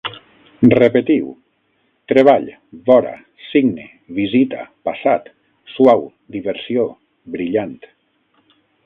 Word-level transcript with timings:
Repetiu: 0.77 1.27
treball, 2.11 2.47
vora, 2.87 3.13
signe, 3.49 3.85
visita, 4.21 4.65
passat, 4.89 5.29
suau, 5.75 6.05
diversió, 6.37 6.91
brillant 7.37 7.81